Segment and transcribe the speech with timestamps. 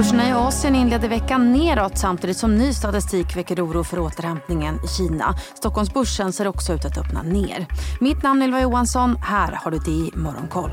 [0.00, 4.88] Börserna i Asien inledde veckan neråt samtidigt som ny statistik väcker oro för återhämtningen i
[4.88, 5.34] Kina.
[5.54, 7.66] Stockholmsbörsen ser också ut att öppna ner.
[8.00, 9.16] Mitt namn är Ylva Johansson.
[9.16, 10.70] Här har du det i Morgonkoll.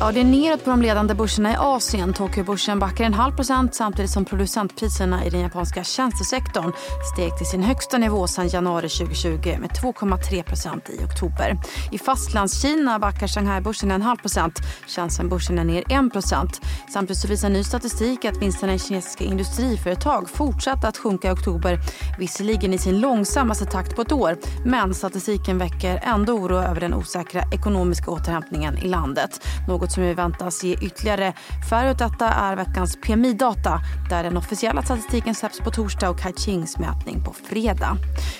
[0.00, 2.12] Ja, det är neråt på de ledande börserna i Asien.
[2.12, 6.72] Tokyobörsen backar en halv procent samtidigt som producentpriserna i den japanska tjänstesektorn
[7.14, 11.56] steg till sin högsta nivå sedan januari 2020 med 2,3 procent i oktober.
[11.92, 14.58] I fastlandskina backar Shanghai-börsen en halv procent.
[14.86, 16.60] Shenzhen-börsen är ner 1 procent.
[16.92, 21.78] Samtidigt så visar ny statistik att vinsterna i kinesiska industriföretag fortsatte att sjunka i oktober,
[22.18, 24.36] visserligen i sin långsammaste takt på ett år.
[24.64, 29.46] Men statistiken väcker ändå oro över den osäkra ekonomiska återhämtningen i landet.
[29.68, 31.32] Något något som väntas ge ytterligare
[31.70, 36.78] färre åt detta är veckans PMI-data där den officiella statistiken släpps på torsdag och Kai-Chings
[36.78, 37.96] mätning på fredag.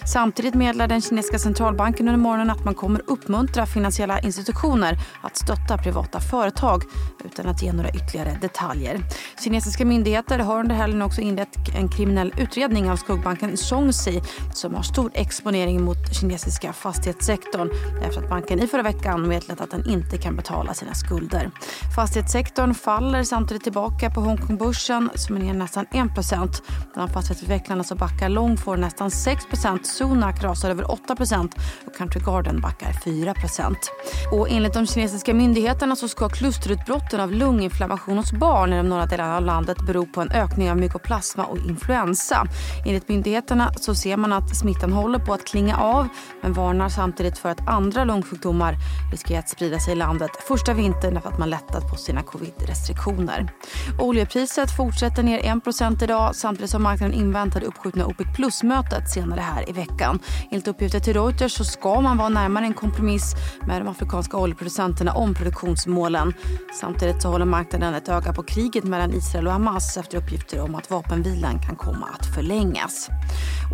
[0.06, 5.79] Samtidigt meddelar den kinesiska centralbanken under morgonen att man kommer uppmuntra finansiella institutioner att stötta
[5.79, 6.83] privata företag
[7.25, 9.01] utan att ge några ytterligare detaljer.
[9.45, 14.23] Kinesiska myndigheter har under helgen också inlett en kriminell utredning av skuggbanken Zhongxi
[14.55, 17.70] som har stor exponering mot kinesiska fastighetssektorn
[18.03, 21.50] efter att banken i förra veckan meddelat att den inte kan betala sina skulder månader.
[21.94, 26.62] Fastighetssektorn faller samtidigt tillbaka på Hongkongbörsen som är ner nästan 1%
[26.95, 31.50] Bland fastighetsutvecklarna så backar Long får nästan 6% Sunak rasar över 8%
[31.86, 33.34] och Country Garden backar 4
[34.33, 39.06] och Enligt de kinesiska myndigheterna så ska klusterutbrotten av lunginflammation hos barn i de norra
[39.06, 42.47] delarna av landet bero på en ökning av mykoplasma och influensa.
[42.86, 46.08] Enligt myndigheterna så ser man att smittan håller på att klinga av
[46.42, 48.75] men varnar samtidigt för att andra lungsjukdomar
[49.12, 53.53] riskerar att sprida sig i landet första vintern att man lättat på sina covid-restriktioner.
[53.98, 55.39] Oljepriset fortsätter ner
[55.93, 60.19] 1 idag samtidigt som marknaden inväntar det uppskjutna OPEC plus-mötet senare här i veckan.
[60.51, 63.35] Enligt uppgifter till Reuters så ska man vara närmare en kompromiss
[63.67, 66.35] med de afrikanska oljeproducenterna om produktionsmålen.
[66.81, 70.75] Samtidigt så håller marknaden ett öga på kriget mellan Israel och Hamas efter uppgifter om
[70.75, 73.08] att vapenvilan kan komma att förlängas.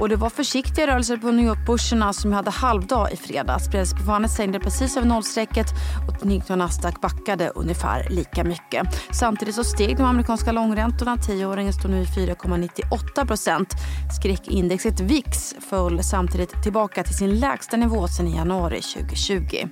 [0.01, 3.65] Och det var försiktiga rörelser på New York-börserna som hade halvdag i fredags.
[3.65, 5.67] Spridningsförfarandet sänkte precis över nollstrecket
[6.09, 8.87] och Nikkei Nasdaq backade ungefär lika mycket.
[9.11, 11.17] Samtidigt så steg de amerikanska långräntorna.
[11.17, 13.75] Tioåringen står nu i 4,98 procent.
[14.21, 19.69] Skräckindexet VIX föll samtidigt tillbaka till sin lägsta nivå sedan i januari 2020.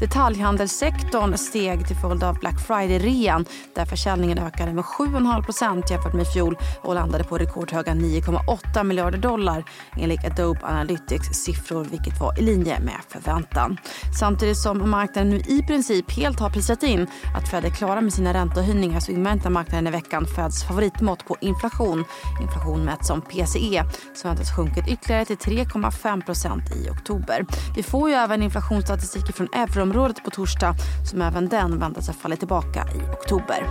[0.00, 6.22] Detaljhandelssektorn steg till följd av Black Friday-rean där försäljningen ökade med 7,5 procent jämfört med
[6.22, 9.64] i fjol och landade på rekordhöga 9,8 miljarder dollar
[9.96, 13.76] enligt Adobe Analytics siffror vilket var i linje med förväntan.
[14.18, 18.12] Samtidigt som marknaden nu i princip helt har prisat in att Fed är klara med
[18.12, 22.04] sina räntehöjningar så inväntar marknaden i veckan Feds favoritmått på inflation.
[22.42, 27.46] Inflation mätt som PCE som väntas sjunkit ytterligare till 3,5 i oktober.
[27.76, 30.74] Vi får ju även inflationsstatistik från euroområdet på torsdag
[31.10, 33.64] som även den väntas ha fallit tillbaka i oktober.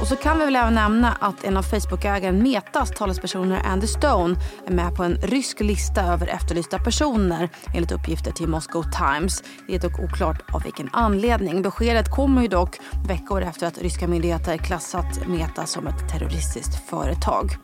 [0.00, 4.36] Och så kan vi väl även nämna att en av Facebook-ägaren Metas talespersoner Andy Stone
[4.66, 9.42] är med på en rysk lista över efterlysta personer enligt uppgifter till Moscow Times.
[9.66, 11.62] Det är dock oklart av vilken anledning.
[11.62, 17.56] Beskedet kommer ju dock veckor efter att ryska myndigheter klassat Meta som ett terroristiskt företag.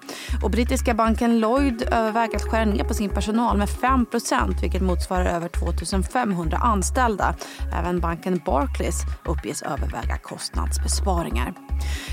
[0.43, 5.25] Och brittiska banken Lloyd överväger att skära ner på sin personal med 5% vilket motsvarar
[5.25, 7.35] över 2 500 anställda.
[7.79, 11.55] Även banken Barclays uppges överväga kostnadsbesparingar.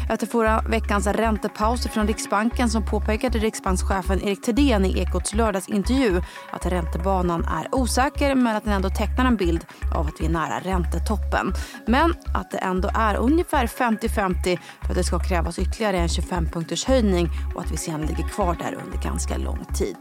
[0.10, 6.22] Efter förra veckans räntepaus från Riksbanken som påpekade riksbankschefen Erik Thedéen i Ekots lördagsintervju
[6.52, 9.66] att räntebanan är osäker men att den ändå tecknar en bild
[9.96, 11.54] av att vi är nära räntetoppen.
[11.88, 16.88] Men att det ändå är ungefär 50-50 för att det ska krävas ytterligare en 25-punkters
[16.88, 19.98] höjning och att vi sen ligger kvar där under ganska lång tid.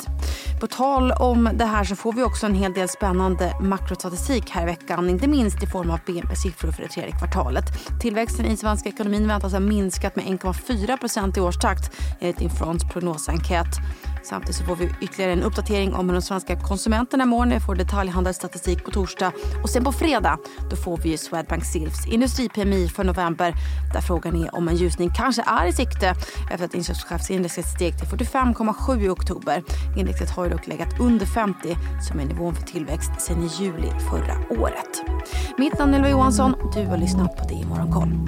[0.60, 4.62] På tal om det här så får vi också en hel del spännande makrostatistik här
[4.62, 7.64] i veckan, inte minst i form av BNP-siffror för det tredje kvartalet.
[8.00, 13.66] Tillväxten i svenska ekonomin väntas har minskat med 1,4% i årstakt enligt Infrons prognosenkät.
[14.22, 17.60] Samtidigt så får vi ytterligare en uppdatering om hur de svenska konsumenterna mår när vi
[17.60, 19.32] får detaljhandelsstatistik på torsdag.
[19.62, 20.38] Och sen på fredag
[20.70, 23.54] då får vi Swedbank Silfs industri-PMI för november
[23.92, 26.14] där frågan är om en ljusning kanske är i sikte
[26.50, 29.62] efter att inköpschefsindexet steg till 45,7 i oktober.
[29.96, 31.76] Indexet har dock legat under 50
[32.08, 35.02] som är nivån för tillväxt sedan i juli förra året.
[35.58, 36.54] Mitt namn är Ylva Johansson.
[36.74, 38.27] Du har lyssnat på Det i Morgonkoll.